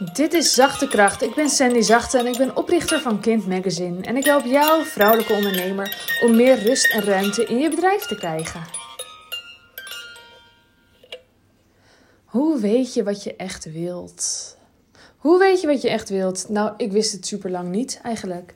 Dit 0.00 0.32
is 0.32 0.54
Zachte 0.54 0.88
Kracht. 0.88 1.22
Ik 1.22 1.34
ben 1.34 1.48
Sandy 1.48 1.80
Zachte 1.80 2.18
en 2.18 2.26
ik 2.26 2.36
ben 2.36 2.56
oprichter 2.56 3.00
van 3.00 3.20
Kind 3.20 3.46
Magazine. 3.46 4.02
En 4.02 4.16
ik 4.16 4.24
help 4.24 4.44
jou, 4.44 4.84
vrouwelijke 4.84 5.32
ondernemer, 5.32 6.18
om 6.24 6.36
meer 6.36 6.58
rust 6.58 6.92
en 6.92 7.02
ruimte 7.02 7.44
in 7.44 7.58
je 7.58 7.70
bedrijf 7.70 8.06
te 8.06 8.14
krijgen. 8.14 8.60
Hoe 12.24 12.60
weet 12.60 12.94
je 12.94 13.02
wat 13.02 13.22
je 13.22 13.36
echt 13.36 13.72
wilt? 13.72 14.56
Hoe 15.16 15.38
weet 15.38 15.60
je 15.60 15.66
wat 15.66 15.82
je 15.82 15.90
echt 15.90 16.08
wilt? 16.08 16.48
Nou, 16.48 16.74
ik 16.76 16.92
wist 16.92 17.12
het 17.12 17.26
super 17.26 17.50
lang 17.50 17.68
niet 17.68 18.00
eigenlijk. 18.02 18.54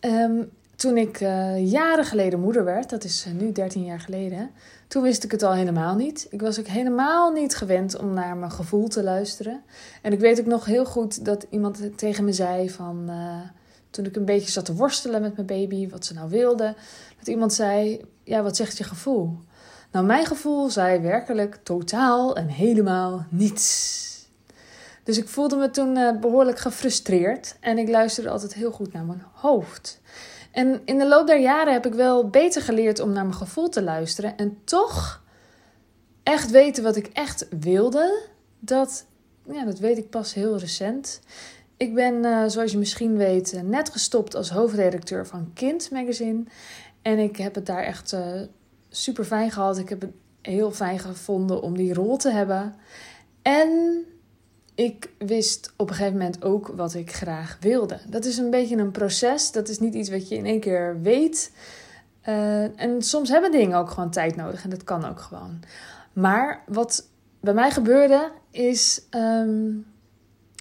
Ehm, 0.00 0.42
toen 0.84 0.96
ik 0.96 1.20
uh, 1.20 1.70
jaren 1.70 2.04
geleden 2.04 2.40
moeder 2.40 2.64
werd, 2.64 2.90
dat 2.90 3.04
is 3.04 3.26
uh, 3.26 3.32
nu 3.32 3.52
13 3.52 3.84
jaar 3.84 4.00
geleden, 4.00 4.50
toen 4.88 5.02
wist 5.02 5.24
ik 5.24 5.30
het 5.30 5.42
al 5.42 5.52
helemaal 5.52 5.94
niet. 5.94 6.26
Ik 6.30 6.40
was 6.40 6.58
ook 6.58 6.66
helemaal 6.66 7.32
niet 7.32 7.56
gewend 7.56 7.98
om 7.98 8.12
naar 8.12 8.36
mijn 8.36 8.50
gevoel 8.50 8.88
te 8.88 9.02
luisteren. 9.02 9.62
En 10.02 10.12
ik 10.12 10.20
weet 10.20 10.40
ook 10.40 10.46
nog 10.46 10.64
heel 10.64 10.84
goed 10.84 11.24
dat 11.24 11.46
iemand 11.50 11.98
tegen 11.98 12.24
me 12.24 12.32
zei 12.32 12.70
van. 12.70 13.04
Uh, 13.08 13.40
toen 13.90 14.04
ik 14.04 14.16
een 14.16 14.24
beetje 14.24 14.50
zat 14.50 14.64
te 14.64 14.74
worstelen 14.74 15.20
met 15.20 15.34
mijn 15.34 15.46
baby, 15.46 15.88
wat 15.88 16.04
ze 16.04 16.14
nou 16.14 16.30
wilde. 16.30 16.74
Dat 17.18 17.28
iemand 17.28 17.52
zei: 17.52 18.04
Ja, 18.24 18.42
wat 18.42 18.56
zegt 18.56 18.78
je 18.78 18.84
gevoel? 18.84 19.38
Nou, 19.90 20.06
mijn 20.06 20.26
gevoel 20.26 20.70
zei 20.70 21.00
werkelijk 21.00 21.58
totaal 21.62 22.36
en 22.36 22.46
helemaal 22.46 23.26
niets. 23.28 24.02
Dus 25.02 25.18
ik 25.18 25.28
voelde 25.28 25.56
me 25.56 25.70
toen 25.70 26.20
behoorlijk 26.20 26.58
gefrustreerd. 26.58 27.56
En 27.60 27.78
ik 27.78 27.88
luisterde 27.88 28.30
altijd 28.30 28.54
heel 28.54 28.72
goed 28.72 28.92
naar 28.92 29.04
mijn 29.04 29.22
hoofd. 29.32 30.02
En 30.54 30.80
in 30.84 30.98
de 30.98 31.08
loop 31.08 31.26
der 31.26 31.40
jaren 31.40 31.72
heb 31.72 31.86
ik 31.86 31.94
wel 31.94 32.28
beter 32.28 32.62
geleerd 32.62 33.00
om 33.00 33.12
naar 33.12 33.24
mijn 33.24 33.36
gevoel 33.36 33.68
te 33.68 33.82
luisteren. 33.82 34.36
En 34.36 34.58
toch 34.64 35.22
echt 36.22 36.50
weten 36.50 36.82
wat 36.82 36.96
ik 36.96 37.06
echt 37.06 37.46
wilde. 37.60 38.22
Dat, 38.58 39.06
ja, 39.50 39.64
dat 39.64 39.78
weet 39.78 39.98
ik 39.98 40.10
pas 40.10 40.34
heel 40.34 40.58
recent. 40.58 41.20
Ik 41.76 41.94
ben, 41.94 42.14
uh, 42.14 42.44
zoals 42.46 42.72
je 42.72 42.78
misschien 42.78 43.16
weet, 43.16 43.52
uh, 43.52 43.60
net 43.60 43.90
gestopt 43.90 44.34
als 44.34 44.50
hoofdredacteur 44.50 45.26
van 45.26 45.50
Kind 45.54 45.90
Magazine. 45.90 46.44
En 47.02 47.18
ik 47.18 47.36
heb 47.36 47.54
het 47.54 47.66
daar 47.66 47.82
echt 47.82 48.12
uh, 48.12 48.40
super 48.88 49.24
fijn 49.24 49.50
gehad. 49.50 49.78
Ik 49.78 49.88
heb 49.88 50.00
het 50.00 50.12
heel 50.42 50.70
fijn 50.70 50.98
gevonden 50.98 51.62
om 51.62 51.76
die 51.76 51.94
rol 51.94 52.16
te 52.16 52.30
hebben. 52.30 52.74
En 53.42 54.04
ik 54.74 55.10
wist 55.18 55.72
op 55.76 55.88
een 55.88 55.94
gegeven 55.94 56.18
moment 56.18 56.44
ook 56.44 56.66
wat 56.66 56.94
ik 56.94 57.12
graag 57.14 57.56
wilde. 57.60 57.98
Dat 58.08 58.24
is 58.24 58.38
een 58.38 58.50
beetje 58.50 58.76
een 58.76 58.90
proces. 58.90 59.52
Dat 59.52 59.68
is 59.68 59.78
niet 59.78 59.94
iets 59.94 60.10
wat 60.10 60.28
je 60.28 60.36
in 60.36 60.46
één 60.46 60.60
keer 60.60 61.00
weet. 61.02 61.52
Uh, 62.28 62.80
en 62.80 63.02
soms 63.02 63.28
hebben 63.28 63.50
dingen 63.50 63.78
ook 63.78 63.90
gewoon 63.90 64.10
tijd 64.10 64.36
nodig. 64.36 64.64
En 64.64 64.70
dat 64.70 64.84
kan 64.84 65.04
ook 65.04 65.20
gewoon. 65.20 65.60
Maar 66.12 66.62
wat 66.66 67.08
bij 67.40 67.54
mij 67.54 67.70
gebeurde 67.70 68.30
is 68.50 69.02
um, 69.10 69.86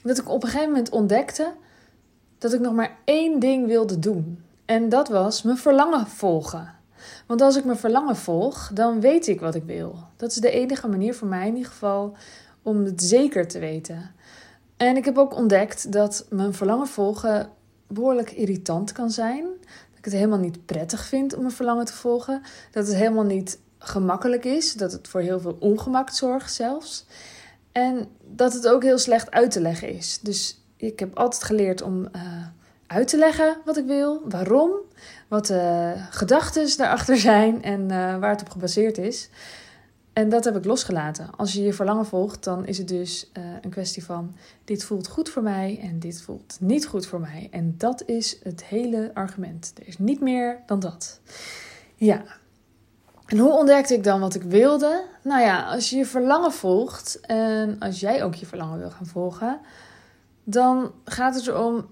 dat 0.03 0.17
ik 0.17 0.29
op 0.29 0.43
een 0.43 0.49
gegeven 0.49 0.71
moment 0.71 0.89
ontdekte 0.89 1.53
dat 2.37 2.53
ik 2.53 2.59
nog 2.59 2.73
maar 2.73 2.97
één 3.03 3.39
ding 3.39 3.67
wilde 3.67 3.99
doen. 3.99 4.43
En 4.65 4.89
dat 4.89 5.07
was 5.07 5.41
mijn 5.41 5.57
verlangen 5.57 6.07
volgen. 6.07 6.73
Want 7.27 7.41
als 7.41 7.57
ik 7.57 7.65
mijn 7.65 7.77
verlangen 7.77 8.15
volg, 8.15 8.71
dan 8.73 8.99
weet 8.99 9.27
ik 9.27 9.39
wat 9.39 9.55
ik 9.55 9.63
wil. 9.63 9.95
Dat 10.15 10.31
is 10.31 10.37
de 10.37 10.51
enige 10.51 10.87
manier 10.87 11.15
voor 11.15 11.27
mij 11.27 11.47
in 11.47 11.55
ieder 11.55 11.71
geval 11.71 12.15
om 12.63 12.83
het 12.85 13.03
zeker 13.03 13.47
te 13.47 13.59
weten. 13.59 14.11
En 14.77 14.97
ik 14.97 15.05
heb 15.05 15.17
ook 15.17 15.35
ontdekt 15.35 15.91
dat 15.91 16.25
mijn 16.29 16.53
verlangen 16.53 16.87
volgen 16.87 17.49
behoorlijk 17.87 18.31
irritant 18.31 18.91
kan 18.91 19.11
zijn. 19.11 19.43
Dat 19.65 19.97
ik 19.97 20.05
het 20.05 20.13
helemaal 20.13 20.39
niet 20.39 20.65
prettig 20.65 21.05
vind 21.05 21.33
om 21.33 21.41
mijn 21.41 21.53
verlangen 21.53 21.85
te 21.85 21.93
volgen. 21.93 22.41
Dat 22.71 22.87
het 22.87 22.95
helemaal 22.95 23.23
niet 23.23 23.59
gemakkelijk 23.79 24.45
is. 24.45 24.73
Dat 24.73 24.91
het 24.91 25.07
voor 25.07 25.21
heel 25.21 25.39
veel 25.39 25.57
ongemak 25.59 26.09
zorgt 26.09 26.53
zelfs. 26.53 27.05
En 27.71 28.07
dat 28.25 28.53
het 28.53 28.67
ook 28.67 28.83
heel 28.83 28.97
slecht 28.97 29.31
uit 29.31 29.51
te 29.51 29.61
leggen 29.61 29.89
is. 29.89 30.19
Dus 30.21 30.61
ik 30.77 30.99
heb 30.99 31.17
altijd 31.17 31.43
geleerd 31.43 31.81
om 31.81 32.07
uh, 32.15 32.21
uit 32.87 33.07
te 33.07 33.17
leggen 33.17 33.57
wat 33.65 33.77
ik 33.77 33.85
wil, 33.85 34.21
waarom, 34.29 34.71
wat 35.27 35.45
de 35.45 35.93
gedachten 36.09 36.77
daarachter 36.77 37.17
zijn 37.17 37.63
en 37.63 37.81
uh, 37.81 38.17
waar 38.17 38.29
het 38.29 38.41
op 38.41 38.49
gebaseerd 38.49 38.97
is. 38.97 39.29
En 40.13 40.29
dat 40.29 40.43
heb 40.43 40.55
ik 40.55 40.65
losgelaten. 40.65 41.29
Als 41.35 41.53
je 41.53 41.61
je 41.61 41.73
verlangen 41.73 42.05
volgt, 42.05 42.43
dan 42.43 42.65
is 42.65 42.77
het 42.77 42.87
dus 42.87 43.29
uh, 43.37 43.43
een 43.61 43.69
kwestie 43.69 44.03
van: 44.03 44.35
dit 44.63 44.83
voelt 44.83 45.07
goed 45.07 45.29
voor 45.29 45.43
mij 45.43 45.79
en 45.81 45.99
dit 45.99 46.21
voelt 46.21 46.57
niet 46.59 46.85
goed 46.85 47.05
voor 47.05 47.19
mij. 47.19 47.47
En 47.51 47.75
dat 47.77 48.03
is 48.05 48.37
het 48.43 48.63
hele 48.63 49.11
argument. 49.13 49.73
Er 49.75 49.87
is 49.87 49.97
niet 49.97 50.19
meer 50.19 50.59
dan 50.65 50.79
dat. 50.79 51.19
Ja. 51.95 52.23
En 53.25 53.37
hoe 53.37 53.51
ontdekte 53.51 53.93
ik 53.93 54.03
dan 54.03 54.19
wat 54.19 54.35
ik 54.35 54.43
wilde? 54.43 55.05
Nou 55.23 55.41
ja, 55.41 55.63
als 55.63 55.89
je 55.89 55.97
je 55.97 56.05
verlangen 56.05 56.51
volgt 56.51 57.19
en 57.21 57.79
als 57.79 57.99
jij 57.99 58.23
ook 58.23 58.35
je 58.35 58.45
verlangen 58.45 58.79
wil 58.79 58.91
gaan 58.91 59.05
volgen, 59.05 59.59
dan 60.43 60.91
gaat 61.05 61.35
het 61.35 61.47
erom 61.47 61.87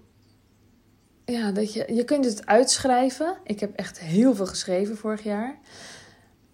ja, 1.26 1.52
dat 1.52 1.74
je, 1.74 1.94
je 1.94 2.04
kunt 2.04 2.26
het 2.26 2.46
uitschrijven. 2.46 3.38
Ik 3.44 3.60
heb 3.60 3.76
echt 3.76 4.00
heel 4.00 4.36
veel 4.36 4.46
geschreven 4.46 4.98
vorig 4.98 5.24
jaar. 5.24 5.60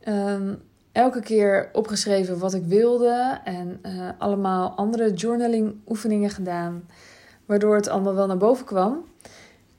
Um, 0.07 0.61
elke 0.97 1.21
keer 1.21 1.69
opgeschreven 1.73 2.39
wat 2.39 2.53
ik 2.53 2.63
wilde 2.65 3.39
en 3.43 3.79
uh, 3.85 4.09
allemaal 4.17 4.69
andere 4.69 5.13
journaling 5.13 5.75
oefeningen 5.87 6.29
gedaan, 6.29 6.87
waardoor 7.45 7.75
het 7.75 7.87
allemaal 7.87 8.15
wel 8.15 8.27
naar 8.27 8.37
boven 8.37 8.65
kwam. 8.65 9.05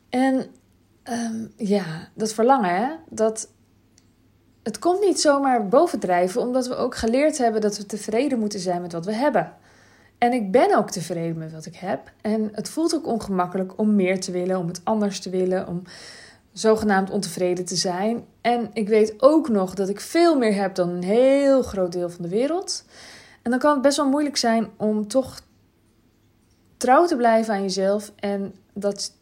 En 0.08 0.46
um, 1.10 1.52
ja, 1.56 1.84
dat 2.14 2.32
verlangen, 2.32 2.74
hè, 2.74 2.88
dat 3.08 3.48
het 4.62 4.78
komt 4.78 5.00
niet 5.00 5.20
zomaar 5.20 5.68
bovendrijven, 5.68 6.40
omdat 6.40 6.66
we 6.66 6.76
ook 6.76 6.96
geleerd 6.96 7.38
hebben 7.38 7.60
dat 7.60 7.76
we 7.76 7.86
tevreden 7.86 8.38
moeten 8.38 8.60
zijn 8.60 8.80
met 8.80 8.92
wat 8.92 9.04
we 9.04 9.14
hebben. 9.14 9.52
En 10.18 10.32
ik 10.32 10.50
ben 10.50 10.76
ook 10.76 10.90
tevreden 10.90 11.38
met 11.38 11.52
wat 11.52 11.66
ik 11.66 11.76
heb. 11.76 12.12
En 12.20 12.48
het 12.52 12.68
voelt 12.68 12.94
ook 12.94 13.06
ongemakkelijk 13.06 13.78
om 13.78 13.94
meer 13.94 14.20
te 14.20 14.32
willen, 14.32 14.58
om 14.58 14.68
het 14.68 14.80
anders 14.84 15.20
te 15.20 15.30
willen, 15.30 15.68
om 15.68 15.82
zogenaamd 16.58 17.10
ontevreden 17.10 17.64
te 17.64 17.76
zijn. 17.76 18.24
En 18.41 18.70
ik 18.72 18.88
weet 18.88 19.14
ook 19.22 19.48
nog 19.48 19.74
dat 19.74 19.88
ik 19.88 20.00
veel 20.00 20.38
meer 20.38 20.54
heb 20.54 20.74
dan 20.74 20.88
een 20.88 21.02
heel 21.02 21.62
groot 21.62 21.92
deel 21.92 22.10
van 22.10 22.22
de 22.22 22.28
wereld. 22.28 22.84
En 23.42 23.50
dan 23.50 23.60
kan 23.60 23.72
het 23.72 23.82
best 23.82 23.96
wel 23.96 24.08
moeilijk 24.08 24.36
zijn 24.36 24.68
om 24.76 25.08
toch 25.08 25.41
trouw 26.76 27.06
te 27.06 27.16
blijven 27.16 27.54
aan 27.54 27.62
jezelf 27.62 28.12
en 28.16 28.54
dat 28.72 29.12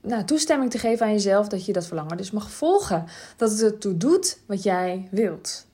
nou, 0.00 0.24
toestemming 0.24 0.70
te 0.70 0.78
geven 0.78 1.06
aan 1.06 1.12
jezelf 1.12 1.48
dat 1.48 1.64
je 1.64 1.72
dat 1.72 1.86
verlangen 1.86 2.16
dus 2.16 2.30
mag 2.30 2.50
volgen. 2.50 3.04
Dat 3.36 3.50
het 3.50 3.62
ertoe 3.62 3.96
doet 3.96 4.38
wat 4.46 4.62
jij 4.62 5.08
wilt. 5.10 5.66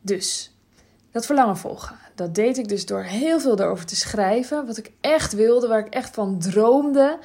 Dus 0.00 0.56
dat 1.10 1.26
verlangen 1.26 1.56
volgen. 1.56 1.96
Dat 2.14 2.34
deed 2.34 2.58
ik 2.58 2.68
dus 2.68 2.86
door 2.86 3.02
heel 3.02 3.40
veel 3.40 3.58
erover 3.58 3.86
te 3.86 3.96
schrijven. 3.96 4.66
Wat 4.66 4.76
ik 4.76 4.92
echt 5.00 5.32
wilde, 5.32 5.68
waar 5.68 5.86
ik 5.86 5.94
echt 5.94 6.14
van 6.14 6.38
droomde. 6.38 7.18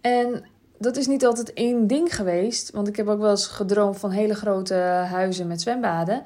En 0.00 0.44
dat 0.82 0.96
is 0.96 1.06
niet 1.06 1.24
altijd 1.24 1.52
één 1.52 1.86
ding 1.86 2.14
geweest. 2.14 2.70
Want 2.70 2.88
ik 2.88 2.96
heb 2.96 3.08
ook 3.08 3.20
wel 3.20 3.30
eens 3.30 3.46
gedroomd 3.46 3.98
van 3.98 4.10
hele 4.10 4.34
grote 4.34 4.74
huizen 4.74 5.46
met 5.46 5.60
zwembaden. 5.60 6.22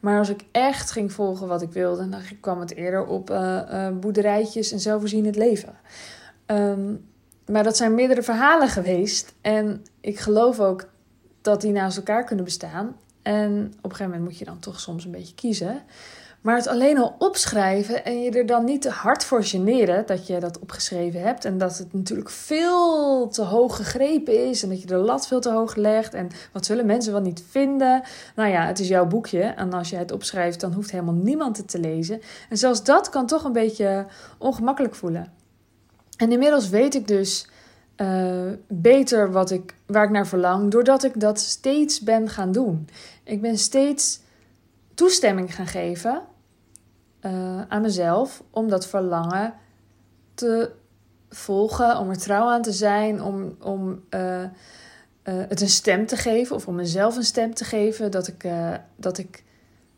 Maar 0.00 0.18
als 0.18 0.28
ik 0.28 0.44
echt 0.52 0.90
ging 0.90 1.12
volgen 1.12 1.48
wat 1.48 1.62
ik 1.62 1.72
wilde, 1.72 2.08
dan 2.08 2.20
kwam 2.40 2.60
het 2.60 2.74
eerder 2.74 3.06
op 3.06 3.30
uh, 3.30 3.88
boerderijtjes 4.00 4.72
en 4.72 4.80
zelfvoorzienend 4.80 5.36
leven. 5.36 5.74
Um, 6.46 7.06
maar 7.46 7.62
dat 7.62 7.76
zijn 7.76 7.94
meerdere 7.94 8.22
verhalen 8.22 8.68
geweest. 8.68 9.34
En 9.40 9.82
ik 10.00 10.18
geloof 10.18 10.60
ook 10.60 10.88
dat 11.40 11.60
die 11.60 11.72
naast 11.72 11.96
elkaar 11.96 12.24
kunnen 12.24 12.44
bestaan. 12.44 12.96
En 13.22 13.50
op 13.76 13.84
een 13.84 13.90
gegeven 13.90 14.04
moment 14.04 14.22
moet 14.22 14.38
je 14.38 14.44
dan 14.44 14.58
toch 14.58 14.80
soms 14.80 15.04
een 15.04 15.10
beetje 15.10 15.34
kiezen. 15.34 15.82
Maar 16.40 16.56
het 16.56 16.66
alleen 16.66 16.98
al 16.98 17.14
opschrijven 17.18 18.04
en 18.04 18.22
je 18.22 18.30
er 18.30 18.46
dan 18.46 18.64
niet 18.64 18.82
te 18.82 18.90
hard 18.90 19.24
voor 19.24 19.44
generen 19.44 20.06
dat 20.06 20.26
je 20.26 20.40
dat 20.40 20.58
opgeschreven 20.58 21.22
hebt. 21.22 21.44
En 21.44 21.58
dat 21.58 21.78
het 21.78 21.92
natuurlijk 21.92 22.30
veel 22.30 23.28
te 23.28 23.42
hoog 23.42 23.76
gegrepen 23.76 24.48
is. 24.48 24.62
En 24.62 24.68
dat 24.68 24.80
je 24.80 24.86
de 24.86 24.96
lat 24.96 25.26
veel 25.26 25.40
te 25.40 25.50
hoog 25.50 25.74
legt. 25.74 26.14
En 26.14 26.28
wat 26.52 26.66
zullen 26.66 26.86
mensen 26.86 27.12
wel 27.12 27.20
niet 27.20 27.44
vinden? 27.50 28.02
Nou 28.36 28.50
ja, 28.50 28.66
het 28.66 28.78
is 28.78 28.88
jouw 28.88 29.06
boekje. 29.06 29.40
En 29.42 29.72
als 29.72 29.90
je 29.90 29.96
het 29.96 30.12
opschrijft, 30.12 30.60
dan 30.60 30.72
hoeft 30.72 30.90
helemaal 30.90 31.14
niemand 31.14 31.56
het 31.56 31.68
te 31.68 31.78
lezen. 31.78 32.20
En 32.48 32.56
zelfs 32.56 32.84
dat 32.84 33.08
kan 33.08 33.26
toch 33.26 33.44
een 33.44 33.52
beetje 33.52 34.06
ongemakkelijk 34.38 34.94
voelen. 34.94 35.32
En 36.16 36.32
inmiddels 36.32 36.68
weet 36.68 36.94
ik 36.94 37.08
dus 37.08 37.48
uh, 37.96 38.52
beter 38.68 39.32
wat 39.32 39.50
ik, 39.50 39.74
waar 39.86 40.04
ik 40.04 40.10
naar 40.10 40.26
verlang. 40.26 40.70
Doordat 40.70 41.04
ik 41.04 41.20
dat 41.20 41.40
steeds 41.40 42.00
ben 42.00 42.28
gaan 42.28 42.52
doen. 42.52 42.88
Ik 43.24 43.40
ben 43.40 43.58
steeds 43.58 44.20
toestemming 44.94 45.54
gaan 45.54 45.66
geven 45.66 46.22
uh, 47.22 47.62
aan 47.68 47.82
mezelf 47.82 48.42
om 48.50 48.68
dat 48.68 48.86
verlangen 48.86 49.54
te 50.34 50.70
volgen, 51.28 51.98
om 51.98 52.10
er 52.10 52.18
trouw 52.18 52.46
aan 52.46 52.62
te 52.62 52.72
zijn, 52.72 53.22
om, 53.22 53.56
om 53.60 54.04
uh, 54.10 54.42
uh, 54.42 54.48
het 55.24 55.60
een 55.60 55.68
stem 55.68 56.06
te 56.06 56.16
geven 56.16 56.56
of 56.56 56.66
om 56.66 56.74
mezelf 56.74 57.16
een 57.16 57.24
stem 57.24 57.54
te 57.54 57.64
geven 57.64 58.10
dat 58.10 58.26
ik, 58.28 58.48
dat 58.96 59.18
ik 59.18 59.44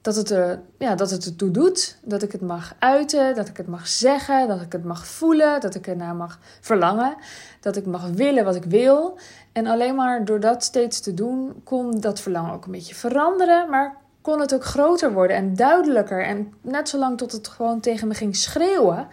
dat 0.01 0.17
het, 0.17 0.31
er, 0.31 0.61
ja, 0.79 0.95
dat 0.95 1.11
het 1.11 1.25
ertoe 1.25 1.51
doet, 1.51 1.99
dat 2.03 2.23
ik 2.23 2.33
het 2.33 2.41
mag 2.41 2.75
uiten, 2.79 3.35
dat 3.35 3.49
ik 3.49 3.57
het 3.57 3.67
mag 3.67 3.89
zeggen, 3.89 4.49
dat 4.49 4.61
ik 4.61 4.73
het 4.73 4.85
mag 4.85 5.07
voelen, 5.07 5.61
dat 5.61 5.75
ik 5.75 5.87
ernaar 5.87 6.15
mag 6.15 6.39
verlangen, 6.61 7.17
dat 7.61 7.77
ik 7.77 7.87
mag 7.87 8.09
willen 8.09 8.45
wat 8.45 8.55
ik 8.55 8.65
wil. 8.65 9.19
En 9.53 9.67
alleen 9.67 9.95
maar 9.95 10.25
door 10.25 10.41
dat 10.41 10.65
steeds 10.65 11.01
te 11.01 11.15
doen, 11.15 11.61
kon 11.65 12.01
dat 12.01 12.21
verlangen 12.21 12.53
ook 12.53 12.65
een 12.65 12.73
beetje 12.73 12.95
veranderen, 12.95 13.71
maar 13.71 13.97
kon 14.21 14.41
het 14.41 14.55
ook 14.55 14.65
groter 14.65 15.13
worden 15.13 15.37
en 15.37 15.55
duidelijker. 15.55 16.25
En 16.25 16.53
net 16.61 16.89
zolang 16.89 17.19
tot 17.19 17.33
het 17.33 17.49
gewoon 17.49 17.81
tegen 17.81 18.09
me 18.09 18.15
ging 18.15 18.37
schreeuwen. 18.37 19.09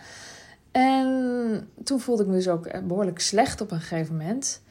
En 0.71 1.69
toen 1.83 1.99
voelde 1.99 2.23
ik 2.23 2.29
me 2.29 2.35
dus 2.35 2.47
ook 2.47 2.87
behoorlijk 2.87 3.19
slecht 3.19 3.61
op 3.61 3.71
een 3.71 3.79
gegeven 3.79 4.17
moment. 4.17 4.61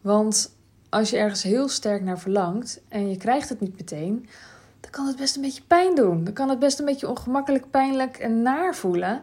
Want 0.00 0.56
als 0.88 1.10
je 1.10 1.16
ergens 1.16 1.42
heel 1.42 1.68
sterk 1.68 2.02
naar 2.02 2.18
verlangt 2.18 2.80
en 2.88 3.10
je 3.10 3.16
krijgt 3.16 3.48
het 3.48 3.60
niet 3.60 3.76
meteen, 3.76 4.28
dan 4.80 4.90
kan 4.90 5.06
het 5.06 5.16
best 5.16 5.36
een 5.36 5.42
beetje 5.42 5.62
pijn 5.66 5.94
doen. 5.94 6.24
Dan 6.24 6.32
kan 6.32 6.48
het 6.48 6.58
best 6.58 6.78
een 6.78 6.84
beetje 6.84 7.08
ongemakkelijk, 7.08 7.70
pijnlijk 7.70 8.16
en 8.16 8.42
naar 8.42 8.74
voelen. 8.74 9.22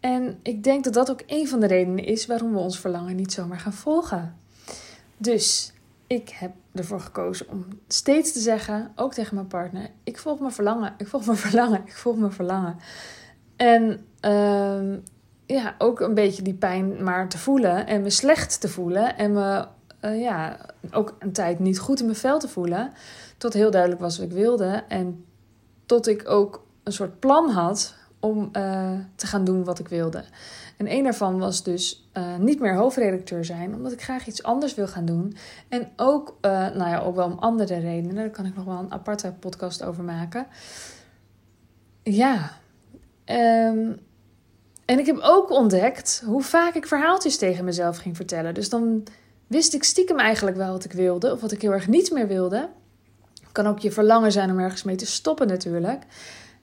En 0.00 0.38
ik 0.42 0.64
denk 0.64 0.84
dat 0.84 0.92
dat 0.92 1.10
ook 1.10 1.22
een 1.26 1.48
van 1.48 1.60
de 1.60 1.66
redenen 1.66 2.04
is 2.04 2.26
waarom 2.26 2.52
we 2.52 2.58
ons 2.58 2.80
verlangen 2.80 3.16
niet 3.16 3.32
zomaar 3.32 3.60
gaan 3.60 3.72
volgen. 3.72 4.36
Dus 5.16 5.72
ik 6.06 6.28
heb 6.28 6.52
ervoor 6.74 7.00
gekozen 7.00 7.48
om 7.48 7.66
steeds 7.88 8.32
te 8.32 8.40
zeggen, 8.40 8.92
ook 8.96 9.14
tegen 9.14 9.34
mijn 9.34 9.46
partner: 9.46 9.90
ik 10.04 10.18
volg 10.18 10.40
mijn 10.40 10.52
verlangen, 10.52 10.94
ik 10.98 11.08
volg 11.08 11.26
mijn 11.26 11.38
verlangen, 11.48 11.82
ik 11.86 11.96
volg 11.96 12.16
mijn 12.16 12.32
verlangen. 12.32 12.76
En 13.56 14.06
uh, 14.20 14.96
ja, 15.46 15.74
ook 15.78 16.00
een 16.00 16.14
beetje 16.14 16.42
die 16.42 16.54
pijn 16.54 17.04
maar 17.04 17.28
te 17.28 17.38
voelen 17.38 17.86
en 17.86 18.02
me 18.02 18.10
slecht 18.10 18.60
te 18.60 18.68
voelen 18.68 19.16
en 19.16 19.32
me 19.32 19.66
uh, 20.04 20.20
ja, 20.20 20.58
ook 20.90 21.16
een 21.18 21.32
tijd 21.32 21.58
niet 21.58 21.78
goed 21.78 21.98
in 21.98 22.04
mijn 22.04 22.18
vel 22.18 22.38
te 22.38 22.48
voelen. 22.48 22.92
Tot 23.38 23.52
heel 23.52 23.70
duidelijk 23.70 24.00
was 24.00 24.18
wat 24.18 24.26
ik 24.26 24.32
wilde. 24.32 24.84
En 24.88 25.24
tot 25.86 26.06
ik 26.06 26.28
ook 26.28 26.66
een 26.82 26.92
soort 26.92 27.18
plan 27.18 27.50
had 27.50 27.94
om 28.20 28.48
uh, 28.52 28.90
te 29.14 29.26
gaan 29.26 29.44
doen 29.44 29.64
wat 29.64 29.78
ik 29.78 29.88
wilde. 29.88 30.24
En 30.76 30.92
een 30.92 31.02
daarvan 31.02 31.38
was 31.38 31.62
dus 31.62 32.08
uh, 32.14 32.36
niet 32.36 32.60
meer 32.60 32.74
hoofdredacteur 32.74 33.44
zijn, 33.44 33.74
omdat 33.74 33.92
ik 33.92 34.02
graag 34.02 34.26
iets 34.26 34.42
anders 34.42 34.74
wil 34.74 34.88
gaan 34.88 35.04
doen. 35.04 35.36
En 35.68 35.88
ook, 35.96 36.36
nou 36.40 36.88
ja, 36.88 36.98
ook 36.98 37.14
wel 37.14 37.26
om 37.26 37.38
andere 37.38 37.78
redenen. 37.78 38.14
Daar 38.14 38.30
kan 38.30 38.46
ik 38.46 38.54
nog 38.54 38.64
wel 38.64 38.78
een 38.78 38.92
aparte 38.92 39.34
podcast 39.40 39.82
over 39.82 40.04
maken. 40.04 40.46
Ja. 42.02 42.50
Um, 43.26 43.98
en 44.84 44.98
ik 44.98 45.06
heb 45.06 45.18
ook 45.22 45.50
ontdekt 45.50 46.22
hoe 46.26 46.42
vaak 46.42 46.74
ik 46.74 46.86
verhaaltjes 46.86 47.36
tegen 47.36 47.64
mezelf 47.64 47.96
ging 47.96 48.16
vertellen. 48.16 48.54
Dus 48.54 48.68
dan 48.68 49.02
wist 49.46 49.74
ik 49.74 49.84
stiekem 49.84 50.18
eigenlijk 50.18 50.56
wel 50.56 50.72
wat 50.72 50.84
ik 50.84 50.92
wilde, 50.92 51.32
of 51.32 51.40
wat 51.40 51.52
ik 51.52 51.62
heel 51.62 51.72
erg 51.72 51.88
niet 51.88 52.10
meer 52.10 52.28
wilde. 52.28 52.68
Kan 53.52 53.66
ook 53.66 53.78
je 53.78 53.92
verlangen 53.92 54.32
zijn 54.32 54.50
om 54.50 54.58
ergens 54.58 54.82
mee 54.82 54.96
te 54.96 55.06
stoppen, 55.06 55.46
natuurlijk. 55.46 56.02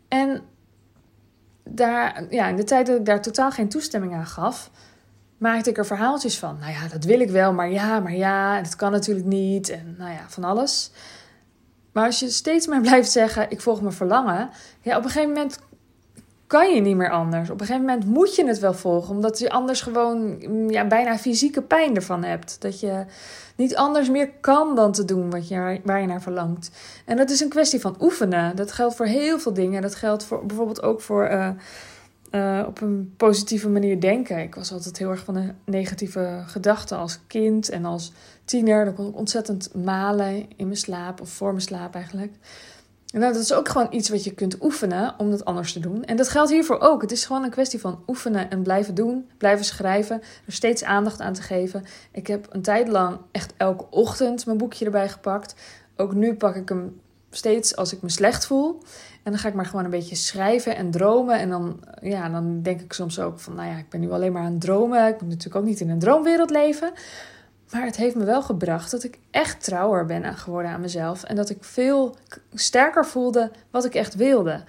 En 0.08 0.42
daar, 1.76 2.24
ja, 2.30 2.48
in 2.48 2.56
de 2.56 2.64
tijd 2.64 2.88
dat 2.88 3.00
ik 3.00 3.06
daar 3.06 3.22
totaal 3.22 3.52
geen 3.52 3.70
toestemming 3.70 4.14
aan 4.14 4.26
gaf, 4.26 4.72
maakte 5.38 5.70
ik 5.70 5.78
er 5.78 5.86
verhaaltjes 5.86 6.40
van. 6.40 6.58
Nou 6.60 6.72
ja, 6.72 6.88
dat 6.88 7.04
wil 7.04 7.20
ik 7.20 7.30
wel, 7.30 7.54
maar 7.54 7.72
ja, 7.72 8.00
maar 8.00 8.16
ja, 8.16 8.62
dat 8.62 8.76
kan 8.76 8.92
natuurlijk 8.92 9.28
niet. 9.28 9.70
En 9.70 9.96
nou 9.98 10.12
ja, 10.12 10.26
van 10.28 10.44
alles. 10.44 10.92
Maar 11.92 12.06
als 12.06 12.20
je 12.20 12.30
steeds 12.30 12.68
maar 12.68 12.82
blijft 12.90 13.12
zeggen: 13.12 13.52
ik 13.52 13.62
volg 13.62 13.82
mijn 13.82 13.94
verlangen, 13.94 14.50
ja, 14.82 14.98
op 14.98 15.04
een 15.04 15.10
gegeven 15.10 15.34
moment 15.34 15.60
kan 16.52 16.74
je 16.74 16.82
niet 16.82 16.96
meer 16.96 17.12
anders. 17.12 17.50
Op 17.50 17.60
een 17.60 17.66
gegeven 17.66 17.86
moment 17.86 18.06
moet 18.06 18.36
je 18.36 18.48
het 18.48 18.60
wel 18.60 18.74
volgen, 18.74 19.16
omdat 19.16 19.40
je 19.40 19.50
anders 19.50 19.82
gewoon 19.82 20.38
mm, 20.48 20.70
ja, 20.70 20.88
bijna 20.88 21.18
fysieke 21.18 21.62
pijn 21.62 21.96
ervan 21.96 22.24
hebt. 22.24 22.62
Dat 22.62 22.80
je 22.80 23.06
niet 23.56 23.76
anders 23.76 24.10
meer 24.10 24.30
kan 24.42 24.76
dan 24.76 24.92
te 24.92 25.06
doen 25.06 25.30
wat 25.30 25.48
je, 25.48 25.82
waar 25.84 26.02
je 26.02 26.08
naar 26.08 26.22
verlangt. 26.22 26.72
En 27.06 27.18
dat 27.18 27.30
is 27.30 27.40
een 27.40 27.50
kwestie 27.50 27.80
van 27.80 27.96
oefenen. 28.00 28.56
Dat 28.56 28.72
geldt 28.72 28.96
voor 28.96 29.06
heel 29.06 29.40
veel 29.40 29.54
dingen. 29.54 29.82
Dat 29.82 29.96
geldt 29.96 30.24
voor, 30.24 30.46
bijvoorbeeld 30.46 30.84
ook 30.84 31.02
voor 31.02 31.30
uh, 31.30 31.50
uh, 32.32 32.64
op 32.68 32.82
een 32.82 33.14
positieve 33.18 33.70
manier 33.70 34.02
denken. 34.02 34.40
Ik 34.40 34.56
was 34.56 34.72
altijd 34.72 34.98
heel 34.98 35.10
erg 35.10 35.24
van 35.24 35.34
de 35.34 35.54
negatieve 35.66 36.44
gedachten 36.46 36.98
als 36.98 37.20
kind 37.28 37.70
en 37.70 37.86
als 37.86 38.12
tiener. 38.46 38.86
Dan 38.86 38.94
kon 38.94 39.08
ik 39.08 39.18
ontzettend 39.18 39.76
malen 39.76 40.46
in 40.56 40.66
mijn 40.66 40.78
slaap 40.78 41.22
of 41.22 41.30
voor 41.30 41.50
mijn 41.50 41.62
slaap 41.62 41.96
eigenlijk. 41.96 42.34
Nou, 43.12 43.34
dat 43.34 43.42
is 43.42 43.54
ook 43.54 43.70
gewoon 43.70 43.88
iets 43.90 44.10
wat 44.10 44.24
je 44.24 44.34
kunt 44.34 44.64
oefenen 44.64 45.14
om 45.18 45.32
dat 45.32 45.46
anders 45.46 45.74
te 45.74 45.80
doen. 45.80 46.04
En 46.04 46.16
dat 46.16 46.30
geldt 46.30 46.52
hiervoor 46.52 46.80
ook. 46.80 47.02
Het 47.02 47.12
is 47.12 47.26
gewoon 47.26 47.44
een 47.44 47.50
kwestie 47.50 47.80
van 47.80 48.04
oefenen 48.08 48.50
en 48.50 48.64
blijven 48.64 48.96
doen, 48.96 49.30
blijven 49.38 49.66
schrijven, 49.66 50.22
er 50.46 50.54
steeds 50.54 50.84
aandacht 50.84 51.22
aan 51.22 51.34
te 51.34 51.42
geven. 51.42 51.84
Ik 52.12 52.28
heb 52.28 52.48
een 52.50 52.62
tijd 52.62 52.88
lang 52.88 53.18
echt 53.32 53.54
elke 53.58 53.86
ochtend 53.90 54.46
mijn 54.46 54.58
boekje 54.58 54.86
erbij 54.86 55.10
gepakt. 55.10 55.56
Ook 55.96 56.14
nu 56.14 56.34
pak 56.34 56.56
ik 56.56 56.70
hem 56.70 57.02
steeds 57.30 57.76
als 57.76 57.94
ik 57.94 58.02
me 58.02 58.10
slecht 58.10 58.46
voel. 58.46 58.82
En 59.24 59.32
dan 59.32 59.38
ga 59.40 59.48
ik 59.48 59.54
maar 59.54 59.66
gewoon 59.66 59.86
een 59.86 59.92
beetje 59.92 60.16
schrijven 60.16 60.76
en 60.76 60.92
dromen. 60.92 61.40
En 61.40 61.50
dan, 61.50 61.80
ja, 62.02 62.30
dan 62.30 62.62
denk 62.62 62.82
ik 62.82 62.94
soms 62.94 63.20
ook 63.20 63.40
van, 63.40 63.56
nou 63.56 63.70
ja, 63.70 63.78
ik 63.78 63.90
ben 63.90 64.00
nu 64.00 64.12
alleen 64.12 64.32
maar 64.32 64.44
aan 64.44 64.52
het 64.52 64.62
dromen. 64.62 65.08
Ik 65.08 65.22
moet 65.22 65.30
natuurlijk 65.30 65.56
ook 65.56 65.70
niet 65.70 65.80
in 65.80 65.90
een 65.90 66.00
droomwereld 66.00 66.50
leven. 66.50 66.92
Maar 67.72 67.86
het 67.86 67.98
heeft 67.98 68.16
me 68.16 68.24
wel 68.24 68.42
gebracht 68.42 68.92
dat 68.92 69.04
ik 69.04 69.20
echt 69.32 69.64
trouwer 69.64 70.06
ben 70.06 70.38
geworden 70.38 70.72
aan 70.72 70.82
mezelf. 70.82 71.24
En 71.24 71.36
dat 71.36 71.50
ik 71.50 71.64
veel 71.64 72.16
sterker 72.54 73.06
voelde 73.06 73.52
wat 73.70 73.86
ik 73.86 73.96
echt 73.96 74.16
wilde. 74.16 74.64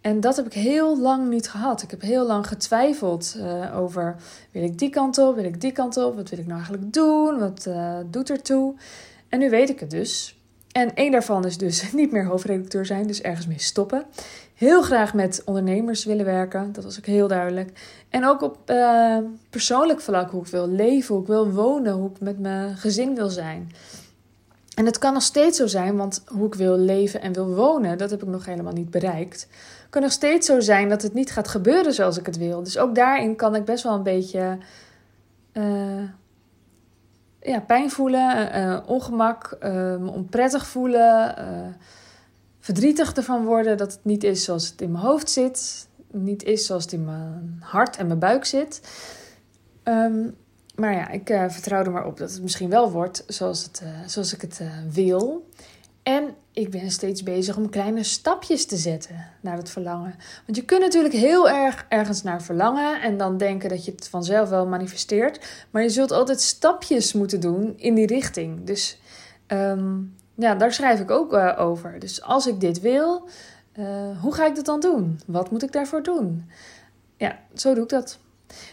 En 0.00 0.20
dat 0.20 0.36
heb 0.36 0.46
ik 0.46 0.52
heel 0.52 1.00
lang 1.00 1.28
niet 1.28 1.48
gehad. 1.48 1.82
Ik 1.82 1.90
heb 1.90 2.00
heel 2.00 2.26
lang 2.26 2.46
getwijfeld 2.46 3.34
uh, 3.38 3.78
over: 3.78 4.16
wil 4.50 4.62
ik 4.62 4.78
die 4.78 4.90
kant 4.90 5.18
op, 5.18 5.34
wil 5.34 5.44
ik 5.44 5.60
die 5.60 5.72
kant 5.72 5.96
op, 5.96 6.16
wat 6.16 6.30
wil 6.30 6.38
ik 6.38 6.46
nou 6.46 6.58
eigenlijk 6.58 6.92
doen, 6.92 7.38
wat 7.38 7.66
uh, 7.68 7.98
doet 8.10 8.30
ertoe. 8.30 8.74
En 9.28 9.38
nu 9.38 9.50
weet 9.50 9.68
ik 9.68 9.80
het 9.80 9.90
dus. 9.90 10.40
En 10.72 10.94
één 10.94 11.10
daarvan 11.10 11.44
is 11.44 11.58
dus 11.58 11.90
niet 11.92 12.12
meer 12.12 12.24
hoofdredacteur 12.24 12.86
zijn, 12.86 13.06
dus 13.06 13.22
ergens 13.22 13.46
mee 13.46 13.60
stoppen 13.60 14.04
heel 14.56 14.82
graag 14.82 15.14
met 15.14 15.42
ondernemers 15.44 16.04
willen 16.04 16.24
werken. 16.24 16.72
Dat 16.72 16.84
was 16.84 16.98
ook 16.98 17.06
heel 17.06 17.28
duidelijk. 17.28 17.72
En 18.08 18.26
ook 18.26 18.42
op 18.42 18.70
uh, 18.70 19.18
persoonlijk 19.50 20.00
vlak 20.00 20.30
hoe 20.30 20.42
ik 20.42 20.48
wil 20.48 20.68
leven, 20.68 21.14
hoe 21.14 21.22
ik 21.22 21.28
wil 21.28 21.50
wonen, 21.50 21.92
hoe 21.92 22.10
ik 22.10 22.20
met 22.20 22.38
mijn 22.38 22.76
gezin 22.76 23.14
wil 23.14 23.28
zijn. 23.28 23.72
En 24.74 24.86
het 24.86 24.98
kan 24.98 25.12
nog 25.12 25.22
steeds 25.22 25.56
zo 25.56 25.66
zijn, 25.66 25.96
want 25.96 26.22
hoe 26.26 26.46
ik 26.46 26.54
wil 26.54 26.78
leven 26.78 27.20
en 27.20 27.32
wil 27.32 27.54
wonen, 27.54 27.98
dat 27.98 28.10
heb 28.10 28.22
ik 28.22 28.28
nog 28.28 28.46
helemaal 28.46 28.72
niet 28.72 28.90
bereikt. 28.90 29.48
Het 29.80 29.90
kan 29.90 30.02
nog 30.02 30.12
steeds 30.12 30.46
zo 30.46 30.60
zijn 30.60 30.88
dat 30.88 31.02
het 31.02 31.14
niet 31.14 31.32
gaat 31.32 31.48
gebeuren 31.48 31.94
zoals 31.94 32.18
ik 32.18 32.26
het 32.26 32.36
wil. 32.36 32.62
Dus 32.62 32.78
ook 32.78 32.94
daarin 32.94 33.36
kan 33.36 33.54
ik 33.54 33.64
best 33.64 33.82
wel 33.82 33.94
een 33.94 34.02
beetje 34.02 34.58
uh, 35.52 36.02
ja, 37.40 37.60
pijn 37.60 37.90
voelen, 37.90 38.56
uh, 38.58 38.78
ongemak, 38.86 39.56
me 39.60 40.10
onprettig 40.10 40.66
voelen 40.66 41.34
verdrietig 42.66 43.12
ervan 43.12 43.44
worden 43.44 43.76
dat 43.76 43.92
het 43.92 44.04
niet 44.04 44.24
is 44.24 44.44
zoals 44.44 44.68
het 44.68 44.80
in 44.80 44.92
mijn 44.92 45.04
hoofd 45.04 45.30
zit. 45.30 45.88
Niet 46.10 46.42
is 46.42 46.66
zoals 46.66 46.82
het 46.82 46.92
in 46.92 47.04
mijn 47.04 47.56
hart 47.60 47.96
en 47.96 48.06
mijn 48.06 48.18
buik 48.18 48.44
zit. 48.44 48.80
Ehm, 49.82 50.30
maar 50.74 50.92
ja, 50.92 51.08
ik 51.08 51.30
uh, 51.30 51.48
vertrouw 51.48 51.84
er 51.84 51.90
maar 51.90 52.06
op 52.06 52.16
dat 52.16 52.32
het 52.32 52.42
misschien 52.42 52.70
wel 52.70 52.90
wordt 52.90 53.24
zoals, 53.26 53.62
het, 53.62 53.80
uh, 53.84 53.88
zoals 54.06 54.34
ik 54.34 54.40
het 54.40 54.58
uh, 54.62 54.68
wil. 54.90 55.50
En 56.02 56.34
ik 56.52 56.70
ben 56.70 56.90
steeds 56.90 57.22
bezig 57.22 57.56
om 57.56 57.70
kleine 57.70 58.02
stapjes 58.02 58.66
te 58.66 58.76
zetten 58.76 59.26
naar 59.40 59.56
het 59.56 59.70
verlangen. 59.70 60.14
Want 60.46 60.56
je 60.56 60.64
kunt 60.64 60.80
natuurlijk 60.80 61.14
heel 61.14 61.48
erg 61.48 61.86
ergens 61.88 62.22
naar 62.22 62.42
verlangen 62.42 63.02
en 63.02 63.18
dan 63.18 63.36
denken 63.36 63.68
dat 63.68 63.84
je 63.84 63.90
het 63.90 64.08
vanzelf 64.08 64.48
wel 64.48 64.66
manifesteert. 64.66 65.66
Maar 65.70 65.82
je 65.82 65.88
zult 65.88 66.10
altijd 66.10 66.40
stapjes 66.40 67.12
moeten 67.12 67.40
doen 67.40 67.74
in 67.76 67.94
die 67.94 68.06
richting. 68.06 68.64
Dus 68.64 69.00
um, 69.48 70.14
ja, 70.36 70.54
daar 70.54 70.72
schrijf 70.72 71.00
ik 71.00 71.10
ook 71.10 71.32
uh, 71.32 71.54
over. 71.58 71.98
Dus 71.98 72.22
als 72.22 72.46
ik 72.46 72.60
dit 72.60 72.80
wil, 72.80 73.28
uh, 73.78 74.20
hoe 74.20 74.34
ga 74.34 74.46
ik 74.46 74.54
dat 74.54 74.64
dan 74.64 74.80
doen? 74.80 75.20
Wat 75.26 75.50
moet 75.50 75.62
ik 75.62 75.72
daarvoor 75.72 76.02
doen? 76.02 76.50
Ja, 77.16 77.38
zo 77.54 77.74
doe 77.74 77.82
ik 77.82 77.88
dat. 77.88 78.18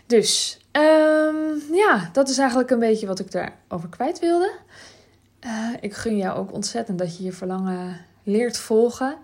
Dus 0.06 0.60
um, 0.72 1.62
ja, 1.72 2.10
dat 2.14 2.30
is 2.30 2.38
eigenlijk 2.38 2.70
een 2.70 2.80
beetje 2.80 3.08
wat 3.08 3.20
ik 3.20 3.32
daarover 3.32 3.90
kwijt 3.90 4.20
wilde. 4.20 4.52
Uh, 5.46 5.70
ik 5.80 5.94
gun 5.94 6.18
jou 6.18 6.38
ook 6.38 6.54
ontzettend 6.54 7.00
dat 7.00 7.18
je 7.18 7.24
je 7.24 7.32
verlangen 7.32 7.98
leert 8.24 8.58
volgen. 8.58 9.16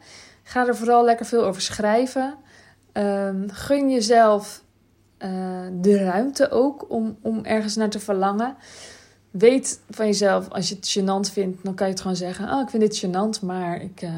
Ga 0.44 0.68
er 0.68 0.76
vooral 0.76 1.04
lekker 1.04 1.26
veel 1.26 1.46
over 1.46 1.62
schrijven. 1.62 2.36
Um, 2.94 3.50
gun 3.52 3.92
jezelf 3.92 4.64
de 5.72 5.98
ruimte 6.04 6.50
ook 6.50 6.90
om, 6.90 7.18
om 7.22 7.46
ergens 7.46 7.76
naar 7.76 7.90
te 7.90 8.00
verlangen 8.00 8.56
weet 9.32 9.80
van 9.90 10.06
jezelf, 10.06 10.50
als 10.50 10.70
je 10.70 10.76
het 10.76 10.98
gênant 11.00 11.34
vindt, 11.34 11.64
dan 11.64 11.76
kan 11.76 11.88
je 11.88 11.94
het 11.94 12.02
gewoon 12.02 12.16
zeggen: 12.16 12.50
Oh, 12.52 12.62
ik 12.62 12.70
vind 12.70 12.84
dit 12.84 13.06
gênant, 13.06 13.46
maar 13.46 13.82
ik, 13.82 14.02
uh, 14.02 14.12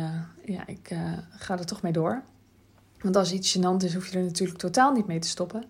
ja, 0.46 0.68
ik 0.68 0.90
uh, 0.92 1.00
ga 1.30 1.58
er 1.58 1.66
toch 1.66 1.82
mee 1.82 1.92
door. 1.92 2.22
Want 3.02 3.16
als 3.16 3.32
iets 3.32 3.58
gênant 3.58 3.84
is, 3.84 3.94
hoef 3.94 4.08
je 4.08 4.18
er 4.18 4.24
natuurlijk 4.24 4.60
totaal 4.60 4.92
niet 4.92 5.08
mee 5.08 5.20
te 5.20 5.28
stoppen. 5.28 5.64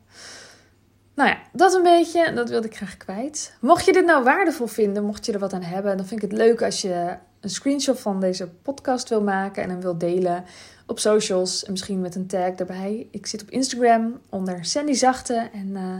Nou 1.15 1.29
ja, 1.29 1.37
dat 1.53 1.73
een 1.73 1.83
beetje. 1.83 2.33
Dat 2.33 2.49
wilde 2.49 2.67
ik 2.67 2.75
graag 2.75 2.97
kwijt. 2.97 3.53
Mocht 3.61 3.85
je 3.85 3.93
dit 3.93 4.05
nou 4.05 4.23
waardevol 4.23 4.67
vinden, 4.67 5.03
mocht 5.03 5.25
je 5.25 5.31
er 5.31 5.39
wat 5.39 5.53
aan 5.53 5.61
hebben, 5.61 5.97
dan 5.97 6.05
vind 6.05 6.23
ik 6.23 6.29
het 6.29 6.39
leuk 6.39 6.61
als 6.61 6.81
je 6.81 7.17
een 7.39 7.49
screenshot 7.49 7.99
van 7.99 8.19
deze 8.19 8.47
podcast 8.47 9.09
wil 9.09 9.21
maken 9.21 9.63
en 9.63 9.69
hem 9.69 9.81
wil 9.81 9.97
delen 9.97 10.43
op 10.85 10.99
socials. 10.99 11.63
En 11.63 11.71
misschien 11.71 12.01
met 12.01 12.15
een 12.15 12.27
tag 12.27 12.51
erbij. 12.51 13.07
Ik 13.11 13.25
zit 13.25 13.41
op 13.41 13.49
Instagram 13.49 14.19
onder 14.29 14.65
Sandy 14.65 14.93
Zachte. 14.93 15.49
En 15.53 15.67
uh, 15.67 15.95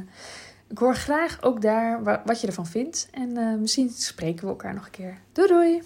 ik 0.72 0.78
hoor 0.78 0.96
graag 0.96 1.38
ook 1.42 1.62
daar 1.62 2.22
wat 2.26 2.42
je 2.42 2.48
ervan 2.48 2.66
vindt. 2.66 3.08
En 3.12 3.30
uh, 3.30 3.56
misschien 3.56 3.90
spreken 3.90 4.44
we 4.44 4.50
elkaar 4.50 4.74
nog 4.74 4.86
een 4.86 4.92
keer. 4.92 5.18
Doei 5.32 5.48
doei! 5.48 5.82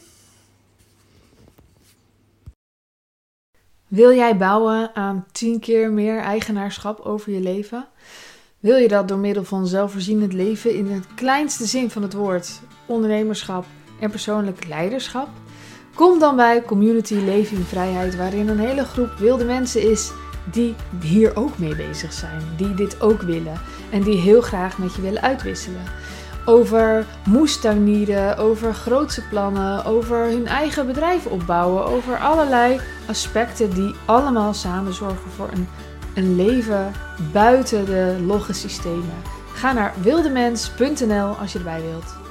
Wil 3.88 4.14
jij 4.14 4.38
bouwen 4.38 4.96
aan 4.96 5.26
10 5.32 5.60
keer 5.60 5.92
meer 5.92 6.20
eigenaarschap 6.20 7.00
over 7.00 7.32
je 7.32 7.40
leven? 7.40 7.88
Wil 8.60 8.78
je 8.78 8.88
dat 8.88 9.08
door 9.08 9.18
middel 9.18 9.44
van 9.44 9.68
zelfvoorzienend 9.68 10.34
leven 10.34 10.76
in 10.76 10.88
het 10.92 11.06
kleinste 11.16 11.66
zin 11.66 11.90
van 11.90 12.02
het 12.02 12.14
woord, 12.14 12.62
ondernemerschap 12.86 13.66
en 14.00 14.10
persoonlijk 14.10 14.68
leiderschap? 14.68 15.30
Kom 15.96 16.20
dan 16.20 16.36
bij 16.36 16.62
Community 16.62 17.14
Leven 17.14 17.58
in 17.58 17.64
Vrijheid, 17.64 18.16
waarin 18.16 18.48
een 18.48 18.60
hele 18.60 18.84
groep 18.84 19.14
wilde 19.18 19.46
mensen 19.46 19.90
is 19.92 20.12
die 20.52 20.76
hier 21.02 21.36
ook 21.36 21.58
mee 21.58 21.76
bezig 21.76 22.14
zijn, 22.14 22.42
die 22.58 22.74
dit 22.74 23.02
ook 23.02 23.22
willen 23.22 23.60
en 23.92 24.02
die 24.02 24.18
heel 24.18 24.42
graag 24.42 24.78
met 24.78 24.96
je 24.96 25.02
willen 25.02 25.22
uitwisselen. 25.22 25.82
Over 26.46 27.06
moestuinieren, 27.26 28.38
over 28.38 28.74
grootse 28.74 29.22
plannen, 29.28 29.86
over 29.86 30.18
hun 30.18 30.48
eigen 30.48 30.86
bedrijf 30.86 31.26
opbouwen, 31.26 31.86
over 31.86 32.18
allerlei 32.18 32.80
aspecten 33.08 33.74
die 33.74 33.96
allemaal 34.06 34.54
samen 34.54 34.94
zorgen 34.94 35.32
voor 35.36 35.50
een, 35.54 35.68
een 36.16 36.36
leven 36.36 36.92
buiten 37.32 37.86
de 37.86 38.18
logge 38.26 38.54
systemen. 38.54 39.16
Ga 39.54 39.74
naar 39.74 39.94
wildemens.nl 40.02 41.28
als 41.28 41.52
je 41.52 41.58
erbij 41.58 41.82
wilt. 41.82 42.25